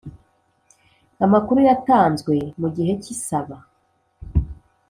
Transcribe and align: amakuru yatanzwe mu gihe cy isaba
amakuru 1.25 1.59
yatanzwe 1.69 2.35
mu 2.59 2.67
gihe 2.75 2.91
cy 3.01 3.09
isaba 3.15 3.57